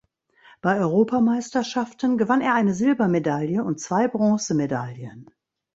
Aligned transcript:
Bei 0.61 0.79
Europameisterschaften 0.79 2.17
gewann 2.17 2.41
er 2.41 2.55
eine 2.55 2.73
Silbermedaille 2.73 3.63
und 3.63 3.79
zwei 3.79 4.07
Bronzemedaillen. 4.07 5.29